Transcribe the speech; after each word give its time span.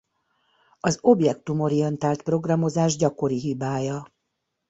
Az 0.79 0.97
objektumorientált 1.01 2.21
programozás 2.23 2.95
gyakori 2.95 3.39
hibája. 3.39 4.07